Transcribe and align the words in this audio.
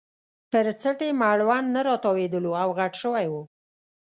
پر 0.51 0.65
څټ 0.81 0.99
یې 1.07 1.11
مړوند 1.21 1.67
نه 1.75 1.81
راتاوېدلو 1.87 2.51
او 2.61 2.69
غټ 2.77 2.93
شوی 3.01 3.25
وو. 3.31 3.41